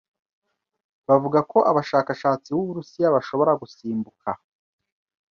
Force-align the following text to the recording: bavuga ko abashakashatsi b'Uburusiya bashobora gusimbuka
bavuga 1.07 1.39
ko 1.51 1.57
abashakashatsi 1.71 2.47
b'Uburusiya 2.55 3.07
bashobora 3.15 3.51
gusimbuka 3.61 4.29